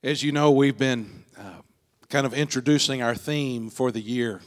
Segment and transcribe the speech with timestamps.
[0.00, 1.60] As you know, we've been uh,
[2.08, 4.40] kind of introducing our theme for the year.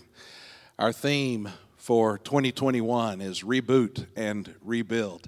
[0.79, 5.27] Our theme for 2021 is reboot and rebuild.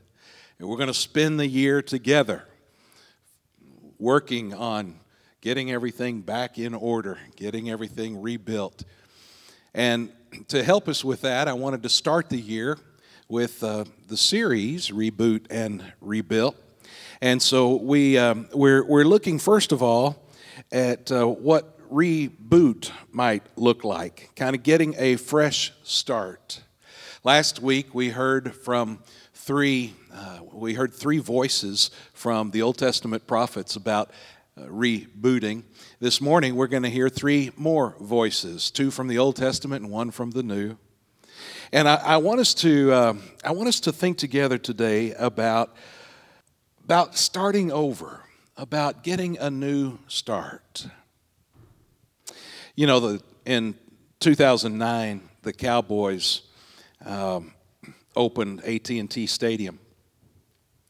[0.57, 2.45] And we're going to spend the year together
[3.99, 5.01] working on
[5.41, 8.85] getting everything back in order, getting everything rebuilt.
[9.73, 10.09] And
[10.47, 12.77] to help us with that, I wanted to start the year
[13.27, 16.55] with uh, the series Reboot and Rebuilt.
[17.23, 20.27] And so we, um, we're, we're looking, first of all,
[20.73, 26.59] at uh, what reboot might look like, kind of getting a fresh start.
[27.23, 28.99] Last week we heard from
[29.33, 34.11] three, uh, we heard three voices from the Old Testament prophets about
[34.57, 35.63] uh, rebooting.
[36.01, 39.93] This morning we're going to hear three more voices, two from the Old Testament and
[39.93, 40.75] one from the New.
[41.71, 43.13] And I, I want us to, uh,
[43.45, 45.73] I want us to think together today about
[46.83, 48.21] about starting over,
[48.57, 50.87] about getting a new start.
[52.75, 53.75] You know, the, in
[54.19, 56.41] 2009, the Cowboys
[57.05, 57.53] um,
[58.15, 59.79] opened AT&T Stadium,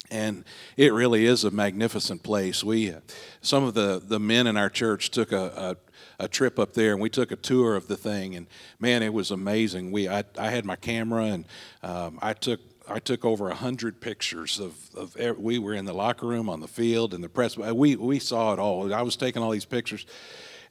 [0.09, 0.45] and
[0.77, 2.63] it really is a magnificent place.
[2.63, 2.95] We,
[3.41, 5.77] some of the, the men in our church took a,
[6.19, 8.47] a, a trip up there, and we took a tour of the thing, and
[8.79, 9.91] man, it was amazing.
[9.91, 11.45] We, I, I had my camera, and
[11.83, 15.85] um, I took I took over a hundred pictures of, of every, we were in
[15.85, 17.57] the locker room, on the field, in the press.
[17.57, 18.93] We we saw it all.
[18.93, 20.05] I was taking all these pictures,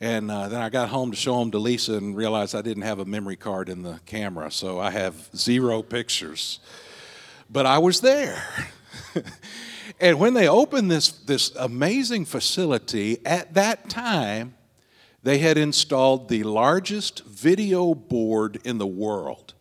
[0.01, 2.83] and uh, then I got home to show them to Lisa and realized I didn't
[2.83, 6.61] have a memory card in the camera, so I have zero pictures.
[7.49, 8.45] But I was there.
[10.01, 14.55] and when they opened this this amazing facility, at that time,
[15.23, 19.52] they had installed the largest video board in the world.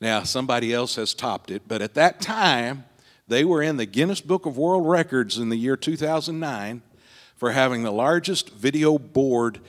[0.00, 2.84] Now, somebody else has topped it, but at that time,
[3.26, 6.82] they were in the Guinness Book of World Records in the year 2009
[7.36, 9.60] for having the largest video board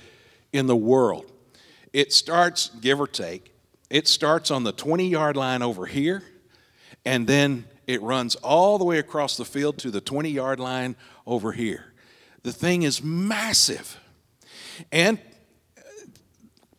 [0.53, 1.31] in the world.
[1.93, 3.53] It starts, give or take,
[3.89, 6.23] it starts on the 20 yard line over here,
[7.05, 10.95] and then it runs all the way across the field to the 20 yard line
[11.25, 11.93] over here.
[12.43, 13.99] The thing is massive.
[14.91, 15.19] And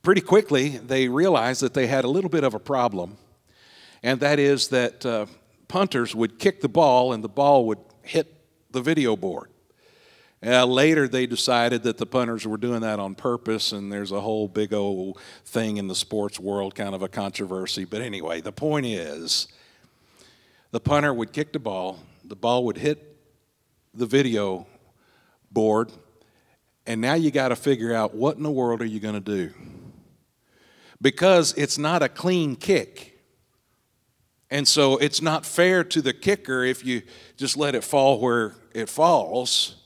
[0.02, 3.18] pretty quickly, they realized that they had a little bit of a problem
[4.02, 5.26] and that is that uh,
[5.68, 8.34] punters would kick the ball and the ball would hit
[8.70, 9.50] the video board.
[10.44, 14.22] Uh, later, they decided that the punters were doing that on purpose, and there's a
[14.22, 17.84] whole big old thing in the sports world, kind of a controversy.
[17.84, 19.48] But anyway, the point is
[20.70, 23.18] the punter would kick the ball, the ball would hit
[23.92, 24.66] the video
[25.50, 25.92] board,
[26.86, 29.20] and now you got to figure out what in the world are you going to
[29.20, 29.52] do?
[31.02, 33.09] Because it's not a clean kick.
[34.50, 37.02] And so it's not fair to the kicker if you
[37.36, 39.76] just let it fall where it falls.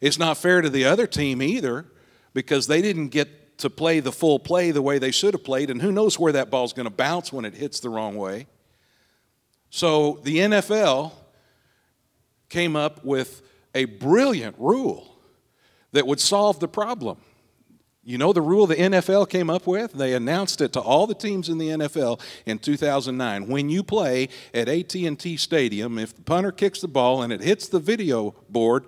[0.00, 1.86] It's not fair to the other team either
[2.32, 5.70] because they didn't get to play the full play the way they should have played,
[5.70, 8.46] and who knows where that ball's going to bounce when it hits the wrong way.
[9.70, 11.12] So the NFL
[12.48, 13.42] came up with
[13.74, 15.16] a brilliant rule
[15.92, 17.18] that would solve the problem.
[18.06, 19.92] You know the rule the NFL came up with?
[19.94, 23.46] They announced it to all the teams in the NFL in 2009.
[23.48, 27.66] When you play at AT&T Stadium, if the punter kicks the ball and it hits
[27.66, 28.84] the video board,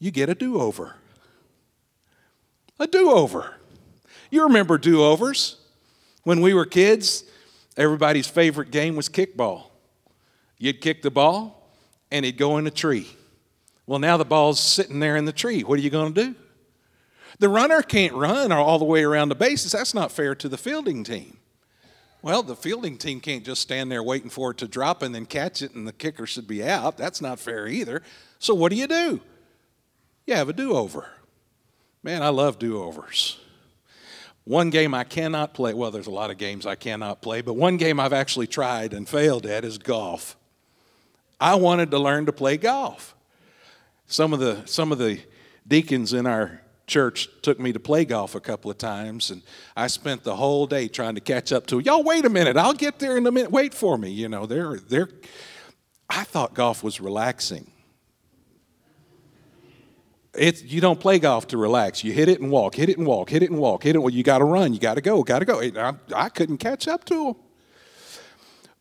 [0.00, 0.96] you get a do-over.
[2.80, 3.54] A do-over.
[4.32, 5.60] You remember do-overs.
[6.24, 7.22] When we were kids,
[7.76, 9.66] everybody's favorite game was kickball.
[10.58, 11.70] You'd kick the ball
[12.10, 13.06] and it'd go in a tree.
[13.86, 15.62] Well, now the ball's sitting there in the tree.
[15.62, 16.34] What are you going to do?
[17.38, 19.72] The runner can't run all the way around the bases.
[19.72, 21.38] That's not fair to the fielding team.
[22.22, 25.26] Well, the fielding team can't just stand there waiting for it to drop and then
[25.26, 26.96] catch it and the kicker should be out.
[26.96, 28.00] That's not fair either.
[28.38, 29.20] So what do you do?
[30.26, 31.06] You have a do over.
[32.02, 33.38] Man, I love do overs.
[34.44, 37.54] One game I cannot play, well, there's a lot of games I cannot play, but
[37.54, 40.36] one game I've actually tried and failed at is golf.
[41.40, 43.14] I wanted to learn to play golf.
[44.06, 45.20] Some of the, some of the
[45.66, 49.42] deacons in our church took me to play golf a couple of times, and
[49.76, 52.02] I spent the whole day trying to catch up to y'all.
[52.02, 53.50] Wait a minute, I'll get there in a minute.
[53.50, 54.10] Wait for me.
[54.10, 55.08] You know, they're they're.
[56.08, 57.70] I thought golf was relaxing.
[60.36, 62.02] It's you don't play golf to relax.
[62.02, 64.00] You hit it and walk, hit it and walk, hit it and walk, hit it.
[64.00, 65.60] Well, you got to run, you got to go, got to go.
[65.60, 67.36] I, I couldn't catch up to them.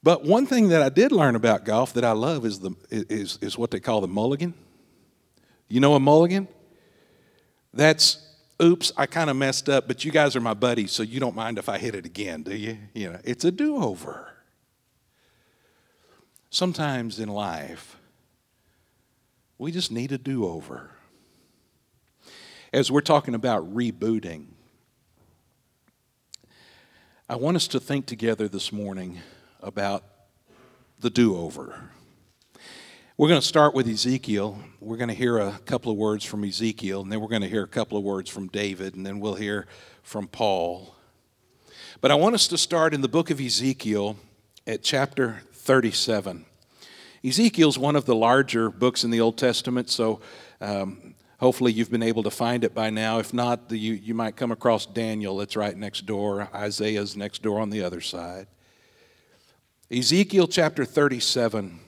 [0.01, 3.39] But one thing that I did learn about golf that I love is the is
[3.41, 4.53] is what they call the mulligan.
[5.69, 6.47] You know a mulligan?
[7.73, 8.19] That's
[8.61, 11.35] oops, I kind of messed up, but you guys are my buddies, so you don't
[11.35, 12.77] mind if I hit it again, do you?
[12.93, 14.29] You know, it's a do-over.
[16.49, 17.97] Sometimes in life,
[19.57, 20.91] we just need a do-over.
[22.73, 24.47] as we're talking about rebooting,
[27.29, 29.19] I want us to think together this morning
[29.61, 30.03] about
[30.99, 31.91] the do over.
[33.23, 34.59] We're going to start with Ezekiel.
[34.81, 37.47] We're going to hear a couple of words from Ezekiel, and then we're going to
[37.47, 39.65] hear a couple of words from David, and then we'll hear
[40.01, 40.93] from Paul.
[42.01, 44.17] But I want us to start in the book of Ezekiel
[44.67, 46.45] at chapter 37.
[47.23, 50.19] Ezekiel's one of the larger books in the Old Testament, so
[50.59, 53.19] um, hopefully you've been able to find it by now.
[53.19, 56.49] If not, the, you, you might come across Daniel, it's right next door.
[56.53, 58.47] Isaiah's next door on the other side.
[59.89, 61.79] Ezekiel chapter 37.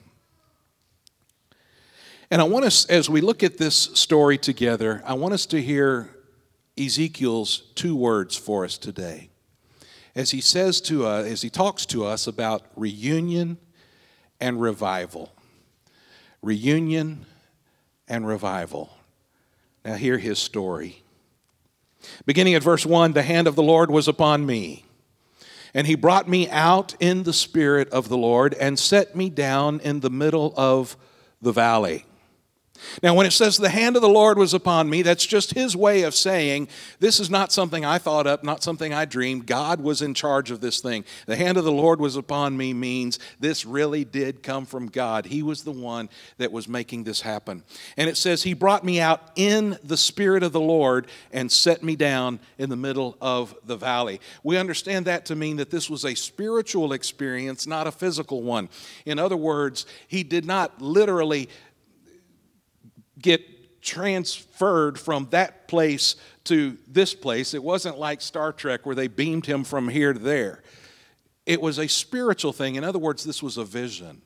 [2.30, 5.62] And I want us, as we look at this story together, I want us to
[5.62, 6.10] hear
[6.76, 9.30] Ezekiel's two words for us today.
[10.14, 13.58] As he says to us, as he talks to us about reunion
[14.40, 15.32] and revival.
[16.42, 17.26] Reunion
[18.08, 18.90] and revival.
[19.84, 21.02] Now, hear his story.
[22.24, 24.84] Beginning at verse 1 The hand of the Lord was upon me,
[25.72, 29.78] and he brought me out in the spirit of the Lord and set me down
[29.80, 30.96] in the middle of
[31.40, 32.04] the valley.
[33.02, 35.76] Now, when it says the hand of the Lord was upon me, that's just his
[35.76, 36.68] way of saying
[37.00, 39.46] this is not something I thought up, not something I dreamed.
[39.46, 41.04] God was in charge of this thing.
[41.26, 45.26] The hand of the Lord was upon me means this really did come from God.
[45.26, 46.08] He was the one
[46.38, 47.62] that was making this happen.
[47.96, 51.82] And it says, He brought me out in the Spirit of the Lord and set
[51.82, 54.20] me down in the middle of the valley.
[54.42, 58.68] We understand that to mean that this was a spiritual experience, not a physical one.
[59.04, 61.48] In other words, He did not literally
[63.20, 67.54] get transferred from that place to this place.
[67.54, 70.62] It wasn't like Star Trek where they beamed him from here to there.
[71.44, 72.74] It was a spiritual thing.
[72.74, 74.22] In other words, this was a vision.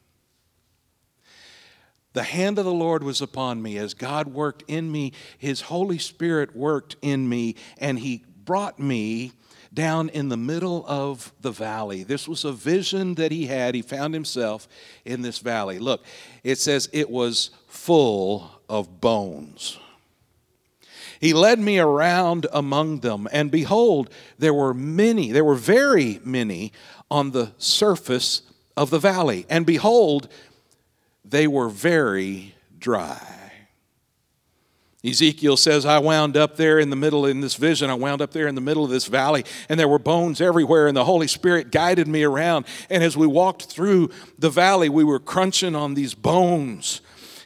[2.12, 5.12] The hand of the Lord was upon me as God worked in me.
[5.38, 9.32] His Holy Spirit worked in me, and He brought me
[9.72, 12.02] down in the middle of the valley.
[12.02, 13.75] This was a vision that he had.
[13.75, 14.66] He found himself
[15.04, 15.78] in this valley.
[15.78, 16.04] Look,
[16.42, 19.78] it says it was full of bones.
[21.20, 24.08] He led me around among them, and behold,
[24.38, 26.72] there were many, there were very many
[27.11, 28.40] on the surface
[28.76, 29.44] of the valley.
[29.50, 30.28] And behold,
[31.22, 33.37] they were very dry.
[35.05, 38.32] Ezekiel says, I wound up there in the middle, in this vision, I wound up
[38.32, 41.26] there in the middle of this valley, and there were bones everywhere, and the Holy
[41.26, 42.66] Spirit guided me around.
[42.88, 47.00] And as we walked through the valley, we were crunching on these bones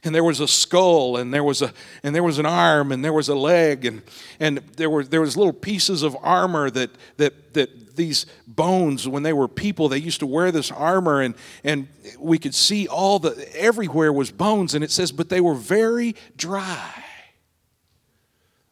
[0.05, 1.73] and there was a skull and there was a
[2.03, 4.03] and there was an arm and there was a leg and
[4.39, 9.23] and there were there was little pieces of armor that that that these bones when
[9.23, 11.35] they were people they used to wear this armor and
[11.65, 15.55] and we could see all the everywhere was bones and it says but they were
[15.55, 17.05] very dry.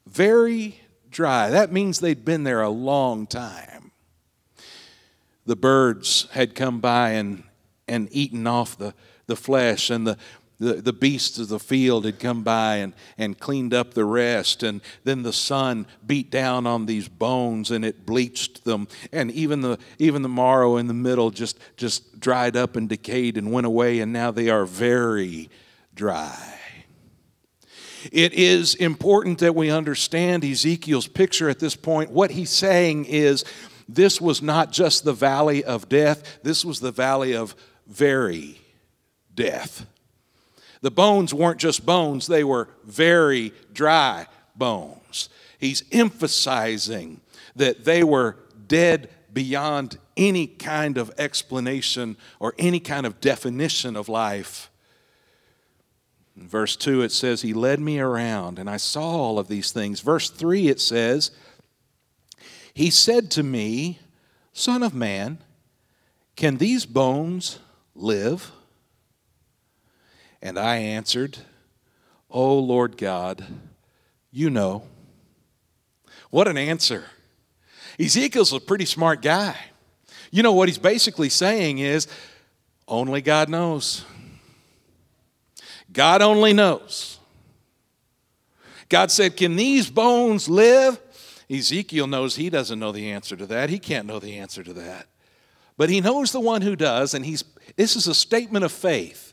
[0.06, 0.80] Very
[1.10, 1.50] dry.
[1.50, 3.92] That means they'd been there a long time.
[5.46, 7.44] The birds had come by and
[7.88, 8.94] and eaten off the
[9.26, 10.18] the flesh and the
[10.62, 14.62] the, the beasts of the field had come by and, and cleaned up the rest.
[14.62, 18.86] And then the sun beat down on these bones and it bleached them.
[19.10, 23.36] And even the, even the marrow in the middle just, just dried up and decayed
[23.36, 23.98] and went away.
[23.98, 25.50] And now they are very
[25.96, 26.60] dry.
[28.12, 32.10] It is important that we understand Ezekiel's picture at this point.
[32.10, 33.44] What he's saying is
[33.88, 37.56] this was not just the valley of death, this was the valley of
[37.88, 38.60] very
[39.34, 39.86] death.
[40.82, 45.28] The bones weren't just bones, they were very dry bones.
[45.58, 47.20] He's emphasizing
[47.54, 48.36] that they were
[48.66, 54.70] dead beyond any kind of explanation or any kind of definition of life.
[56.36, 59.70] In verse 2, it says, He led me around and I saw all of these
[59.70, 60.00] things.
[60.00, 61.30] Verse 3, it says,
[62.74, 64.00] He said to me,
[64.52, 65.38] Son of man,
[66.34, 67.58] can these bones
[67.94, 68.50] live?
[70.42, 71.38] And I answered,
[72.30, 73.44] Oh Lord God,
[74.32, 74.82] you know.
[76.30, 77.04] What an answer.
[78.00, 79.56] Ezekiel's a pretty smart guy.
[80.30, 82.08] You know what he's basically saying is,
[82.88, 84.04] only God knows.
[85.92, 87.18] God only knows.
[88.88, 90.98] God said, Can these bones live?
[91.50, 93.68] Ezekiel knows he doesn't know the answer to that.
[93.68, 95.08] He can't know the answer to that.
[95.76, 97.44] But he knows the one who does, and he's,
[97.76, 99.31] this is a statement of faith.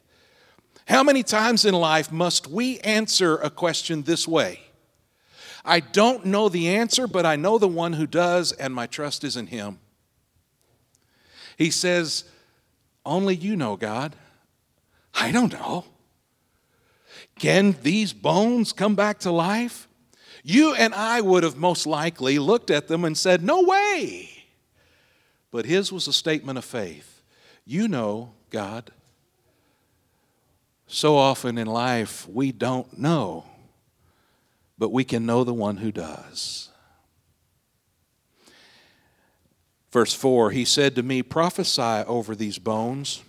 [0.89, 4.59] How many times in life must we answer a question this way?
[5.63, 9.23] I don't know the answer, but I know the one who does, and my trust
[9.23, 9.77] is in him.
[11.59, 12.23] He says,
[13.05, 14.15] Only you know, God.
[15.13, 15.85] I don't know.
[17.37, 19.87] Can these bones come back to life?
[20.43, 24.29] You and I would have most likely looked at them and said, No way.
[25.51, 27.21] But his was a statement of faith.
[27.63, 28.91] You know God.
[30.91, 33.45] So often in life, we don't know,
[34.79, 36.69] but we can know the one who does.
[39.91, 43.21] Verse 4 He said to me, Prophesy over these bones,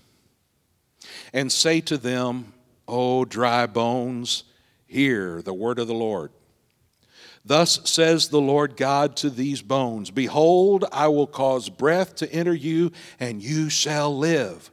[1.35, 2.55] and say to them,
[2.89, 4.45] O dry bones,
[4.87, 6.33] hear the word of the Lord.
[7.45, 12.55] Thus says the Lord God to these bones Behold, I will cause breath to enter
[12.55, 14.71] you, and you shall live.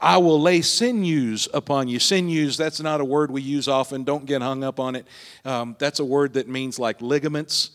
[0.00, 1.98] I will lay sinews upon you.
[1.98, 4.04] Sinews, that's not a word we use often.
[4.04, 5.06] Don't get hung up on it.
[5.44, 7.70] Um, that's a word that means like ligaments,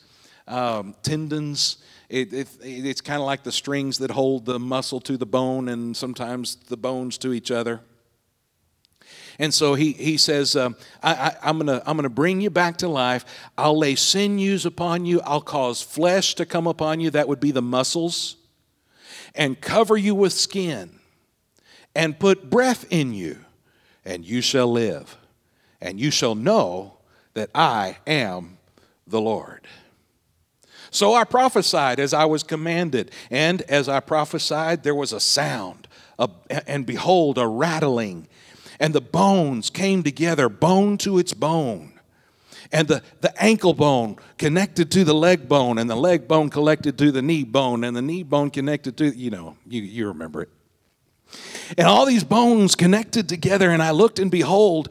[0.47, 1.77] um, tendons.
[2.09, 5.69] It, it, it's kind of like the strings that hold the muscle to the bone
[5.69, 7.81] and sometimes the bones to each other.
[9.39, 12.77] And so he, he says, um, I, am going to I'm to bring you back
[12.77, 13.25] to life.
[13.57, 15.21] I'll lay sinews upon you.
[15.21, 17.09] I'll cause flesh to come upon you.
[17.09, 18.37] That would be the muscles.
[19.35, 20.99] And cover you with skin.
[21.95, 23.39] And put breath in you.
[24.05, 25.17] And you shall live.
[25.81, 26.97] And you shall know
[27.33, 28.57] that I am
[29.07, 29.67] the Lord.
[30.91, 33.11] So I prophesied as I was commanded.
[33.31, 35.87] And as I prophesied, there was a sound.
[36.19, 36.29] A,
[36.67, 38.27] and behold, a rattling
[38.79, 41.93] and the bones came together, bone to its bone.
[42.71, 46.97] And the, the ankle bone connected to the leg bone, and the leg bone connected
[46.97, 50.41] to the knee bone, and the knee bone connected to, you know, you, you remember
[50.41, 50.49] it.
[51.77, 54.89] And all these bones connected together, and I looked, and behold,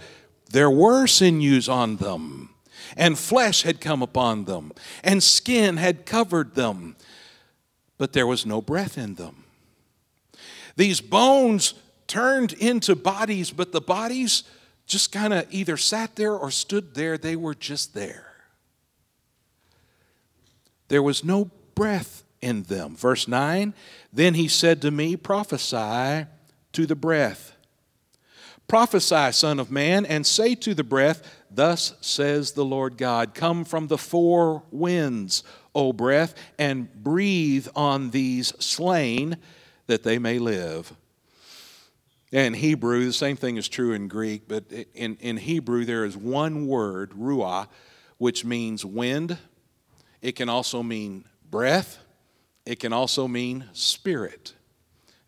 [0.51, 2.51] there were sinews on them,
[2.97, 4.73] and flesh had come upon them,
[5.03, 6.97] and skin had covered them,
[7.99, 9.45] but there was no breath in them.
[10.77, 11.75] These bones
[12.07, 14.45] turned into bodies, but the bodies
[14.87, 17.17] just kind of either sat there or stood there.
[17.17, 18.33] They were just there.
[20.89, 22.94] There was no breath in them.
[22.96, 23.72] Verse 9
[24.12, 26.26] Then he said to me, Prophesy
[26.72, 27.56] to the breath.
[28.68, 33.64] Prophesy, Son of Man, and say to the breath, Thus says the Lord God, Come
[33.64, 35.44] from the four winds,
[35.75, 39.37] O breath, and breathe on these slain,
[39.87, 40.94] that they may live.
[42.30, 46.16] In Hebrew, the same thing is true in Greek, but in, in Hebrew, there is
[46.16, 47.68] one word, ruah,
[48.16, 49.37] which means wind.
[50.22, 51.99] It can also mean breath.
[52.64, 54.54] It can also mean spirit.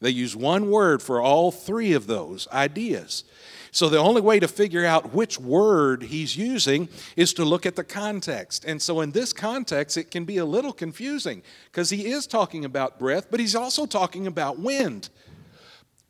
[0.00, 3.25] They use one word for all three of those ideas.
[3.71, 7.75] So the only way to figure out which word he's using is to look at
[7.75, 8.64] the context.
[8.64, 12.64] And so in this context, it can be a little confusing because he is talking
[12.64, 15.09] about breath, but he's also talking about wind.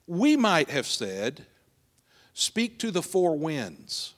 [0.06, 1.46] We might have said,
[2.34, 4.13] Speak to the four winds.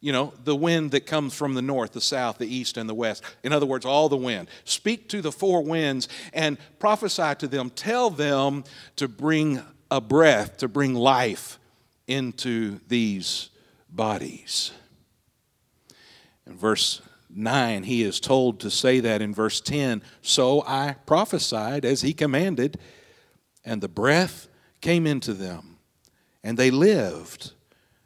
[0.00, 2.94] You know, the wind that comes from the north, the south, the east, and the
[2.94, 3.22] west.
[3.42, 4.48] In other words, all the wind.
[4.64, 7.70] Speak to the four winds and prophesy to them.
[7.70, 8.62] Tell them
[8.96, 11.58] to bring a breath, to bring life
[12.06, 13.50] into these
[13.90, 14.72] bodies.
[16.46, 21.84] In verse 9, he is told to say that in verse 10 So I prophesied
[21.84, 22.78] as he commanded,
[23.64, 24.48] and the breath
[24.80, 25.78] came into them,
[26.42, 27.52] and they lived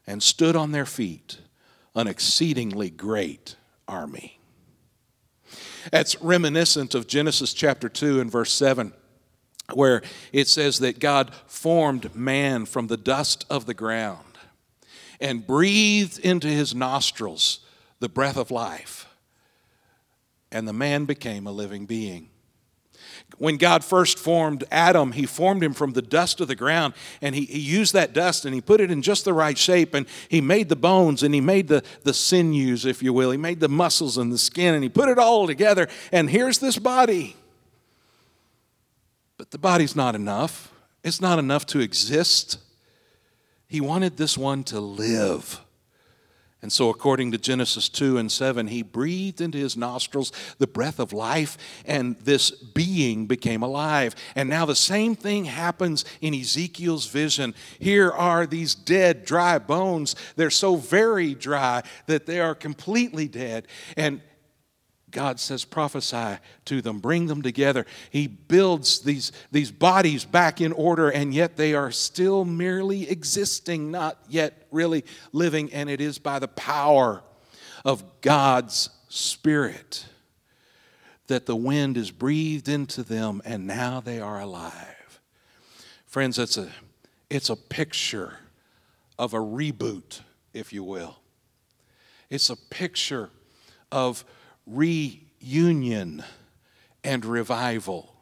[0.07, 1.39] and stood on their feet,
[1.95, 3.57] an exceedingly great
[3.87, 4.41] army.
[5.91, 8.93] That's reminiscent of Genesis chapter 2 and verse 7,
[9.75, 14.39] where it says that God formed man from the dust of the ground
[15.21, 17.61] and breathed into his nostrils
[18.01, 19.07] the breath of life,
[20.51, 22.29] and the man became a living being.
[23.39, 27.35] When God first formed Adam, he formed him from the dust of the ground, and
[27.35, 30.07] he, he, used that dust and he put it in just the right shape, and
[30.29, 33.31] he made the bones and he made the, the sinews, if you will.
[33.31, 36.59] He made the muscles and the skin, and he put it all together, and here's
[36.59, 37.37] this body.
[39.37, 40.73] But the body's not enough,
[41.03, 42.59] it's not enough to exist.
[43.67, 45.61] He wanted this one to live.
[46.63, 51.01] And so, according to Genesis 2 and 7, he breathed into his nostrils the breath
[51.01, 54.15] of life, and this being became alive.
[54.37, 57.57] And now the same thing happens in Ezekiel's vision.
[57.81, 60.15] Here are these dead, dry bones.
[60.37, 63.67] They're so very dry that they are completely dead.
[63.97, 64.21] And
[65.13, 67.87] God says, prophesy to them, bring them together.
[68.11, 73.91] He builds these, these bodies back in order, and yet they are still merely existing,
[73.91, 77.23] not yet really living, and it is by the power
[77.85, 80.07] of God's Spirit
[81.27, 85.21] that the wind is breathed into them, and now they are alive.
[86.07, 86.69] Friends, it's a,
[87.31, 88.39] it's a picture
[89.19, 90.21] of a reboot,
[90.53, 91.19] if you will.
[92.29, 93.31] It's a picture
[93.91, 94.25] of
[94.67, 96.25] reunion
[97.05, 98.15] and revival.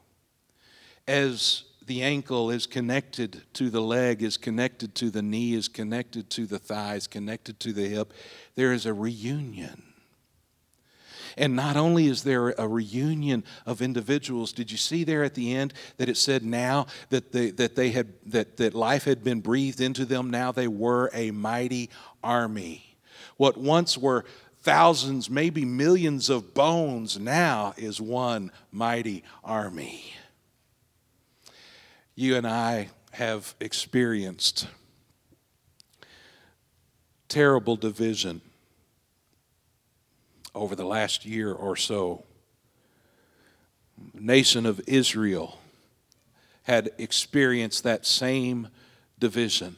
[1.07, 6.31] As the ankle is connected to the leg, is connected to the knee, is connected
[6.31, 8.13] to the thighs, connected to the hip,
[8.55, 9.83] there is a reunion.
[11.37, 15.55] And not only is there a reunion of individuals, did you see there at the
[15.55, 19.41] end that it said now that they, that they had that, that life had been
[19.41, 21.91] breathed into them, now they were a mighty
[22.23, 22.97] army.
[23.37, 24.25] What once were
[24.63, 30.13] thousands, maybe millions of bones, now is one mighty army.
[32.15, 34.67] You and I have experienced
[37.29, 38.41] terrible division
[40.55, 42.25] over the last year or so.
[44.15, 45.59] Nation of Israel
[46.65, 48.69] had experienced that same
[49.19, 49.77] division.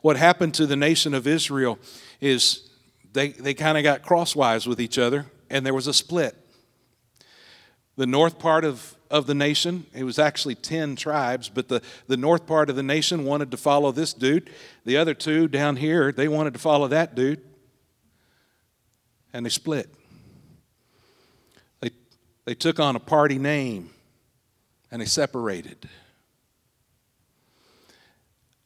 [0.00, 1.78] What happened to the nation of Israel
[2.20, 2.68] is
[3.12, 6.36] they, they kind of got crosswise with each other, and there was a split.
[7.96, 12.16] The north part of, of the nation, it was actually 10 tribes, but the, the
[12.16, 14.50] north part of the nation wanted to follow this dude.
[14.84, 17.42] The other two down here, they wanted to follow that dude
[19.32, 19.92] and they split.
[21.80, 21.90] They,
[22.44, 23.90] they took on a party name
[24.90, 25.88] and they separated.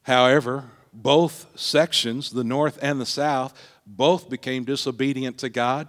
[0.03, 5.89] However, both sections, the north and the south, both became disobedient to God.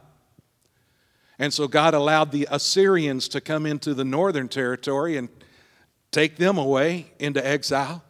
[1.40, 5.30] And so God allowed the Assyrians to come into the northern territory and
[6.12, 8.04] take them away into exile.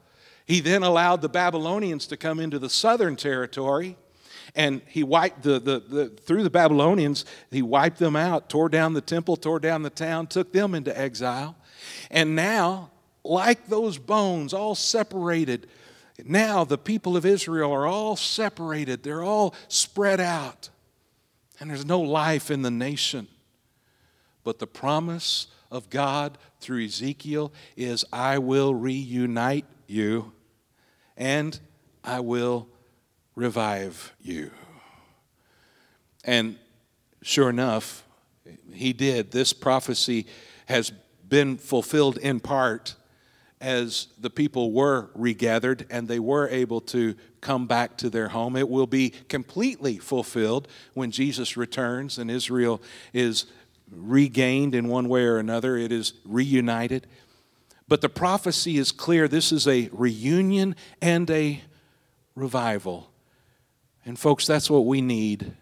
[0.45, 3.97] He then allowed the Babylonians to come into the southern territory
[4.55, 8.93] and he wiped the, the, the, through the Babylonians, he wiped them out, tore down
[8.93, 11.55] the temple, tore down the town, took them into exile.
[12.09, 12.89] And now,
[13.23, 15.67] like those bones, all separated,
[16.25, 20.69] now the people of Israel are all separated, they're all spread out,
[21.59, 23.27] and there's no life in the nation.
[24.43, 30.31] But the promise of God through Ezekiel is I will reunite you
[31.17, 31.59] and
[32.03, 32.67] I will
[33.35, 34.51] revive you.
[36.23, 36.57] And
[37.21, 38.05] sure enough,
[38.71, 39.31] he did.
[39.31, 40.27] This prophecy
[40.67, 40.91] has
[41.27, 42.95] been fulfilled in part
[43.59, 48.55] as the people were regathered and they were able to come back to their home.
[48.55, 52.81] It will be completely fulfilled when Jesus returns and Israel
[53.13, 53.45] is
[53.91, 57.07] regained in one way or another, it is reunited.
[57.87, 61.61] But the prophecy is clear this is a reunion and a
[62.35, 63.09] revival.
[64.05, 65.53] And, folks, that's what we need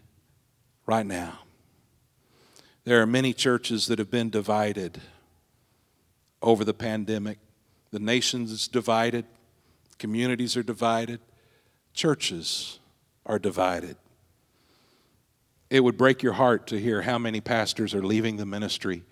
[0.86, 1.40] right now.
[2.84, 5.00] There are many churches that have been divided
[6.42, 7.38] over the pandemic.
[7.96, 9.24] The nation is divided,
[9.98, 11.18] communities are divided,
[11.94, 12.78] churches
[13.24, 13.96] are divided.
[15.70, 19.02] It would break your heart to hear how many pastors are leaving the ministry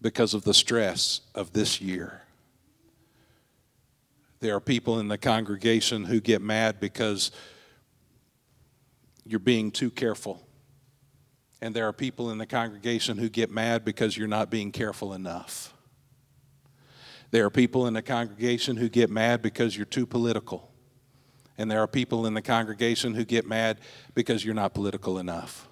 [0.00, 2.22] because of the stress of this year.
[4.40, 7.30] There are people in the congregation who get mad because
[9.26, 10.48] you're being too careful.
[11.60, 15.12] And there are people in the congregation who get mad because you're not being careful
[15.12, 15.74] enough.
[17.30, 20.70] There are people in the congregation who get mad because you're too political.
[21.58, 23.78] And there are people in the congregation who get mad
[24.14, 25.68] because you're not political enough.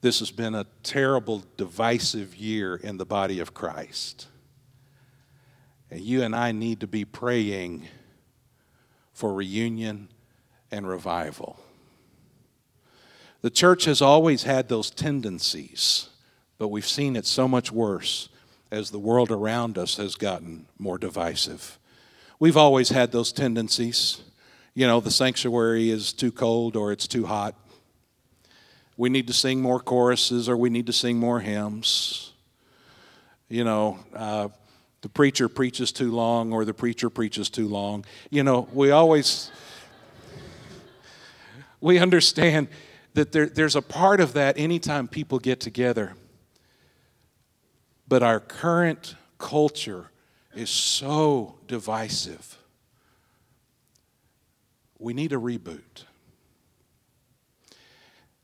[0.00, 4.28] This has been a terrible, divisive year in the body of Christ.
[5.90, 7.86] And you and I need to be praying
[9.12, 10.08] for reunion
[10.70, 11.58] and revival.
[13.42, 16.08] The church has always had those tendencies,
[16.58, 18.28] but we've seen it so much worse
[18.70, 21.78] as the world around us has gotten more divisive.
[22.38, 24.22] We've always had those tendencies.
[24.74, 27.54] You know, the sanctuary is too cold or it's too hot.
[28.96, 32.32] We need to sing more choruses or we need to sing more hymns.
[33.48, 34.48] You know, uh,
[35.02, 38.04] the preacher preaches too long or the preacher preaches too long.
[38.30, 39.50] You know, we always
[41.80, 42.68] we understand
[43.14, 46.14] that there, there's a part of that anytime people get together.
[48.10, 50.10] But our current culture
[50.52, 52.58] is so divisive.
[54.98, 56.06] We need a reboot.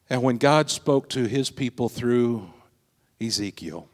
[0.08, 2.48] And when God spoke to his people through
[3.20, 3.88] Ezekiel,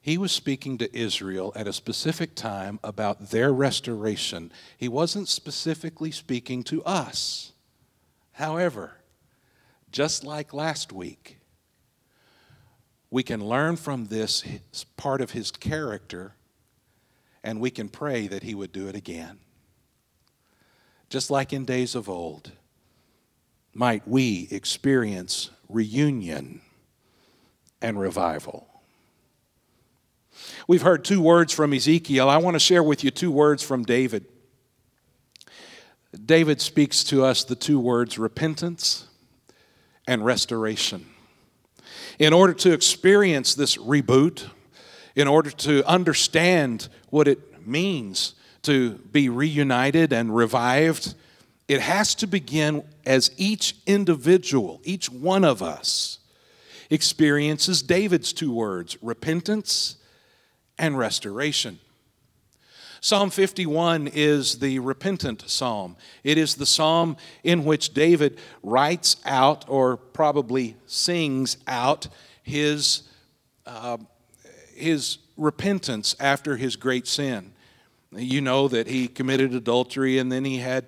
[0.00, 4.52] he was speaking to Israel at a specific time about their restoration.
[4.76, 7.50] He wasn't specifically speaking to us.
[8.34, 8.92] However,
[9.90, 11.37] just like last week,
[13.10, 14.44] we can learn from this
[14.96, 16.34] part of his character
[17.42, 19.38] and we can pray that he would do it again.
[21.08, 22.52] Just like in days of old,
[23.72, 26.60] might we experience reunion
[27.80, 28.66] and revival.
[30.66, 32.28] We've heard two words from Ezekiel.
[32.28, 34.26] I want to share with you two words from David.
[36.24, 39.06] David speaks to us the two words repentance
[40.06, 41.06] and restoration.
[42.18, 44.48] In order to experience this reboot,
[45.14, 51.14] in order to understand what it means to be reunited and revived,
[51.68, 56.18] it has to begin as each individual, each one of us,
[56.90, 59.96] experiences David's two words repentance
[60.78, 61.78] and restoration.
[63.00, 65.96] Psalm 51 is the repentant psalm.
[66.24, 72.08] It is the psalm in which David writes out, or probably sings out,
[72.42, 73.02] his,
[73.66, 73.98] uh,
[74.74, 77.52] his repentance after his great sin.
[78.10, 80.86] You know that he committed adultery and then he had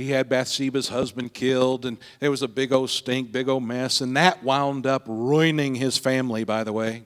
[0.00, 4.00] he had Bathsheba's husband killed, and there was a big old stink, big old mess,
[4.00, 7.04] and that wound up ruining his family, by the way.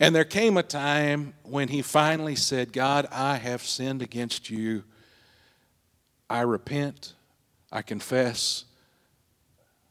[0.00, 4.84] And there came a time when he finally said, God, I have sinned against you.
[6.30, 7.14] I repent.
[7.72, 8.64] I confess.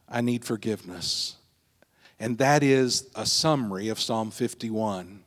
[0.08, 1.36] I need forgiveness.
[2.20, 5.24] And that is a summary of Psalm 51.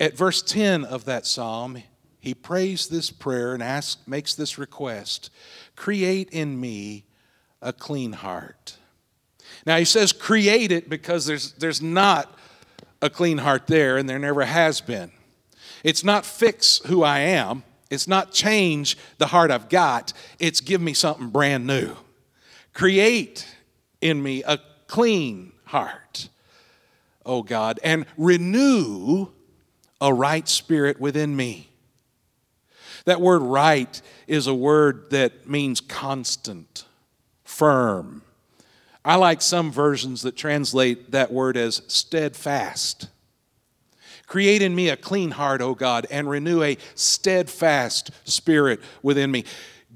[0.00, 1.82] At verse 10 of that psalm,
[2.18, 5.30] he prays this prayer and asks, makes this request
[5.76, 7.04] Create in me
[7.60, 8.76] a clean heart.
[9.66, 12.36] Now, he says create it because there's, there's not
[13.02, 15.10] a clean heart there, and there never has been.
[15.84, 20.80] It's not fix who I am, it's not change the heart I've got, it's give
[20.80, 21.96] me something brand new.
[22.72, 23.46] Create
[24.00, 26.28] in me a clean heart,
[27.26, 29.26] oh God, and renew
[30.00, 31.68] a right spirit within me.
[33.04, 36.84] That word right is a word that means constant,
[37.44, 38.21] firm,
[39.04, 43.08] I like some versions that translate that word as steadfast.
[44.26, 49.44] Create in me a clean heart, O God, and renew a steadfast spirit within me.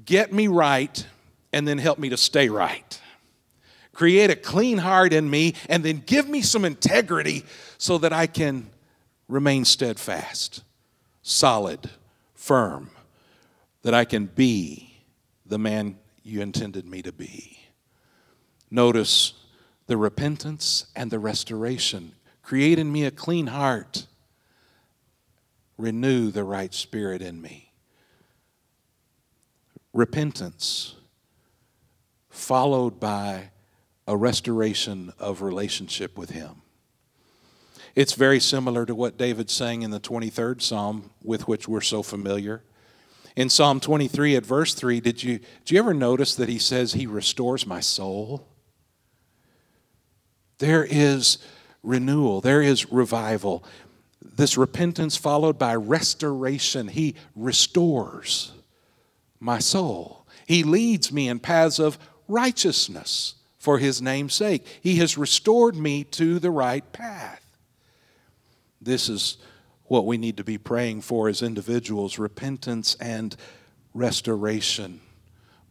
[0.05, 1.05] Get me right,
[1.53, 3.01] and then help me to stay right.
[3.93, 7.45] Create a clean heart in me, and then give me some integrity
[7.77, 8.69] so that I can
[9.27, 10.63] remain steadfast,
[11.23, 11.89] solid,
[12.35, 12.91] firm,
[13.81, 14.93] that I can be
[15.45, 17.57] the man you intended me to be.
[18.69, 19.33] Notice
[19.87, 22.13] the repentance and the restoration.
[22.41, 24.07] Create in me a clean heart.
[25.77, 27.71] Renew the right spirit in me.
[29.93, 30.95] Repentance,
[32.29, 33.51] followed by
[34.07, 36.61] a restoration of relationship with Him.
[37.95, 42.03] It's very similar to what David sang in the 23rd Psalm, with which we're so
[42.03, 42.63] familiar.
[43.35, 46.93] In Psalm 23 at verse 3, did you, did you ever notice that he says,
[46.93, 48.47] He restores my soul?
[50.59, 51.37] There is
[51.83, 53.63] renewal, there is revival.
[54.21, 56.87] This repentance followed by restoration.
[56.89, 58.51] He restores
[59.39, 60.25] my soul.
[60.45, 64.65] He leads me in paths of righteousness for his name's sake.
[64.81, 67.43] He has restored me to the right path.
[68.81, 69.37] This is
[69.85, 73.35] what we need to be praying for as individuals repentance and
[73.93, 75.01] restoration.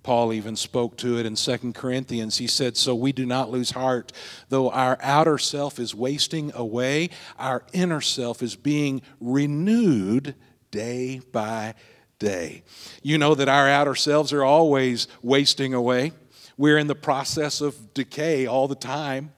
[0.07, 2.39] Paul even spoke to it in 2 Corinthians.
[2.39, 4.13] He said, So we do not lose heart.
[4.51, 10.37] Though our outer self is wasting away, our inner self is being renewed
[10.71, 11.75] day by
[12.21, 12.63] day.
[13.03, 16.13] You know that our outer selves are always wasting away.
[16.57, 19.33] We're in the process of decay all the time.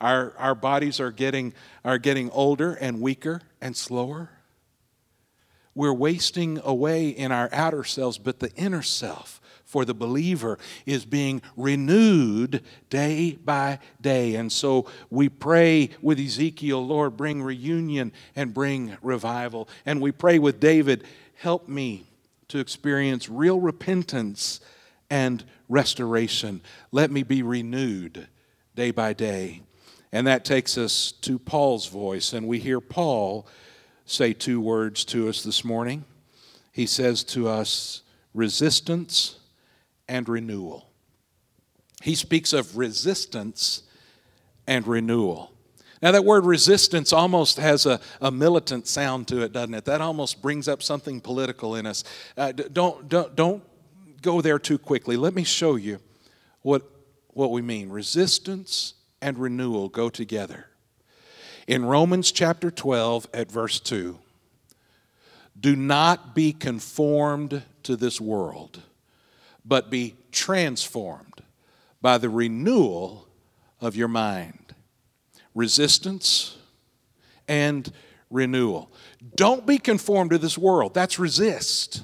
[0.00, 1.52] Our, our bodies are getting,
[1.84, 4.30] are getting older and weaker and slower.
[5.74, 11.04] We're wasting away in our outer selves, but the inner self, for the believer is
[11.04, 14.36] being renewed day by day.
[14.36, 19.68] And so we pray with Ezekiel, Lord, bring reunion and bring revival.
[19.84, 22.06] And we pray with David, help me
[22.48, 24.60] to experience real repentance
[25.10, 26.60] and restoration.
[26.92, 28.28] Let me be renewed
[28.76, 29.62] day by day.
[30.12, 32.32] And that takes us to Paul's voice.
[32.32, 33.48] And we hear Paul
[34.04, 36.04] say two words to us this morning.
[36.70, 38.02] He says to us,
[38.32, 39.40] resistance
[40.08, 40.88] and renewal.
[42.02, 43.82] He speaks of resistance
[44.66, 45.52] and renewal.
[46.02, 49.86] Now, that word resistance almost has a, a militant sound to it, doesn't it?
[49.86, 52.04] That almost brings up something political in us.
[52.36, 53.64] Uh, don't, don't, don't
[54.20, 55.16] go there too quickly.
[55.16, 55.98] Let me show you
[56.62, 56.82] what,
[57.28, 57.88] what we mean.
[57.88, 60.66] Resistance and renewal go together.
[61.66, 64.18] In Romans chapter 12, at verse 2,
[65.58, 68.82] do not be conformed to this world
[69.66, 71.42] but be transformed
[72.00, 73.26] by the renewal
[73.80, 74.74] of your mind.
[75.54, 76.56] Resistance
[77.48, 77.90] and
[78.30, 78.90] renewal.
[79.34, 80.94] Don't be conformed to this world.
[80.94, 82.02] That's resist.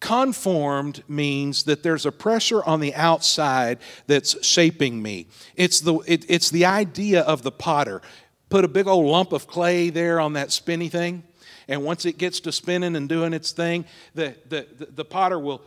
[0.00, 5.28] Conformed means that there's a pressure on the outside that's shaping me.
[5.56, 8.02] It's the, it, it's the idea of the potter.
[8.50, 11.22] Put a big old lump of clay there on that spinny thing,
[11.68, 15.38] and once it gets to spinning and doing its thing, the, the, the, the potter
[15.38, 15.62] will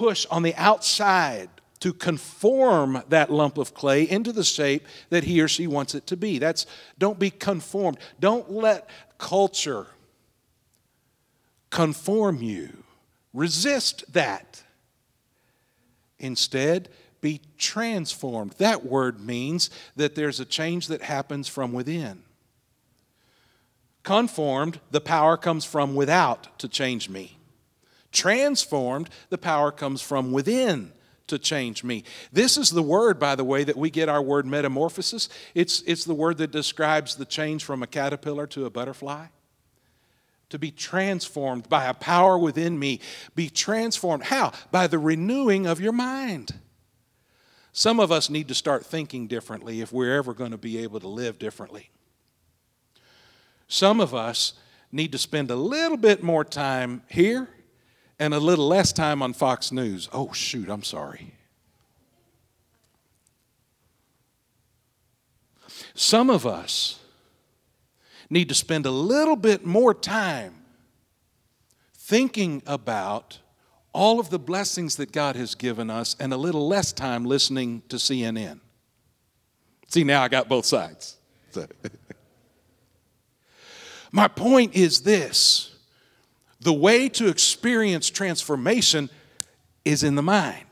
[0.00, 5.42] push on the outside to conform that lump of clay into the shape that he
[5.42, 6.38] or she wants it to be.
[6.38, 6.64] That's
[6.96, 7.98] don't be conformed.
[8.18, 9.88] Don't let culture
[11.68, 12.82] conform you.
[13.34, 14.62] Resist that.
[16.18, 16.88] Instead,
[17.20, 18.52] be transformed.
[18.52, 22.22] That word means that there's a change that happens from within.
[24.02, 27.36] Conformed, the power comes from without to change me.
[28.12, 30.92] Transformed, the power comes from within
[31.30, 32.04] to change me.
[32.32, 35.28] This is the word, by the way, that we get our word metamorphosis.
[35.54, 39.26] It's, it's the word that describes the change from a caterpillar to a butterfly.
[40.50, 43.00] To be transformed by a power within me.
[43.36, 44.24] Be transformed.
[44.24, 44.52] How?
[44.72, 46.54] By the renewing of your mind.
[47.72, 50.98] Some of us need to start thinking differently if we're ever going to be able
[50.98, 51.90] to live differently.
[53.68, 54.54] Some of us
[54.90, 57.48] need to spend a little bit more time here
[58.20, 60.08] and a little less time on Fox News.
[60.12, 61.32] Oh, shoot, I'm sorry.
[65.94, 67.00] Some of us
[68.28, 70.54] need to spend a little bit more time
[71.94, 73.38] thinking about
[73.92, 77.82] all of the blessings that God has given us and a little less time listening
[77.88, 78.60] to CNN.
[79.88, 81.16] See, now I got both sides.
[84.12, 85.69] My point is this
[86.60, 89.10] the way to experience transformation
[89.84, 90.66] is in the mind.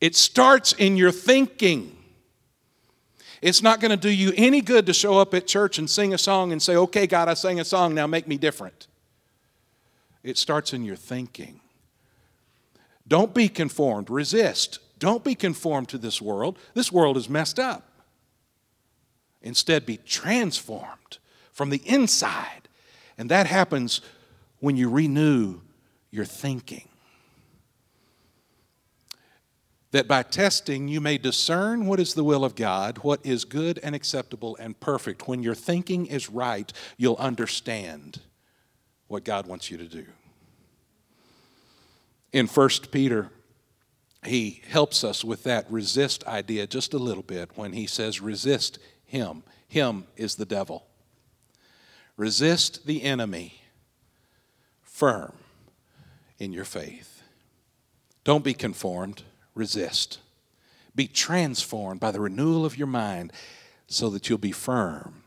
[0.00, 1.96] It starts in your thinking.
[3.40, 6.12] It's not going to do you any good to show up at church and sing
[6.12, 8.86] a song and say, okay, God, I sang a song, now make me different.
[10.22, 11.60] It starts in your thinking.
[13.06, 14.80] Don't be conformed, resist.
[14.98, 16.58] Don't be conformed to this world.
[16.74, 17.88] This world is messed up.
[19.40, 21.18] Instead, be transformed
[21.52, 22.68] from the inside.
[23.16, 24.00] And that happens
[24.60, 25.60] when you renew
[26.10, 26.88] your thinking.
[29.90, 33.80] That by testing you may discern what is the will of God, what is good
[33.82, 35.26] and acceptable and perfect.
[35.26, 38.20] When your thinking is right, you'll understand
[39.06, 40.04] what God wants you to do.
[42.32, 43.30] In 1 Peter,
[44.24, 48.78] he helps us with that resist idea just a little bit when he says, resist
[49.04, 49.42] him.
[49.68, 50.86] Him is the devil.
[52.18, 53.62] Resist the enemy
[54.98, 55.32] firm
[56.40, 57.22] in your faith.
[58.24, 59.22] Don't be conformed,
[59.54, 60.18] resist.
[60.96, 63.32] Be transformed by the renewal of your mind
[63.86, 65.22] so that you'll be firm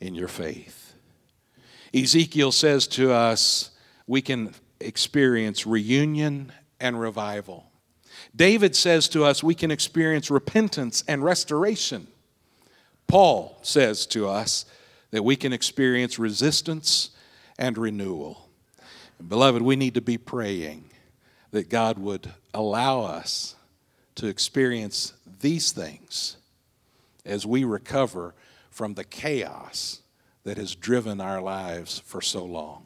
[0.00, 0.94] in your faith.
[1.92, 3.70] Ezekiel says to us,
[4.06, 7.66] we can experience reunion and revival.
[8.34, 12.06] David says to us, we can experience repentance and restoration.
[13.08, 14.64] Paul says to us
[15.10, 17.10] that we can experience resistance
[17.58, 18.45] and renewal.
[19.26, 20.90] Beloved, we need to be praying
[21.50, 23.54] that God would allow us
[24.16, 26.36] to experience these things
[27.24, 28.34] as we recover
[28.70, 30.00] from the chaos
[30.44, 32.85] that has driven our lives for so long.